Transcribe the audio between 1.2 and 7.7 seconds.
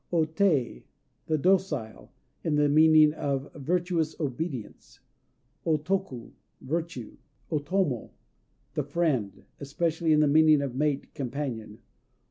"The Docile," in the meaning of virtuous obedience. O Toku "Virtue." O